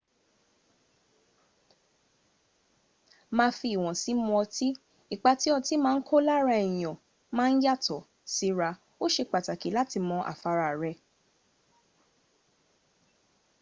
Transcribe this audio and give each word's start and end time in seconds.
máa 3.37 3.51
fi 3.57 3.67
ìwọ̀nsí 3.75 4.11
mu 4.23 4.31
ọtí 4.43 4.67
ipá 5.13 5.31
tí 5.39 5.47
ọti 5.57 5.73
ma 5.83 5.89
n 5.97 5.99
kó 6.07 6.15
lára 6.27 6.53
èyàn 6.67 6.95
ma 7.35 7.43
n 7.51 7.55
yàtọ̀ 7.63 8.05
síra 8.33 8.69
ó 9.03 9.05
ṣe 9.13 9.23
pàtàkì 9.31 9.69
láti 9.77 9.97
mo 10.07 10.17
àfara 10.31 10.67
rẹ 10.81 10.93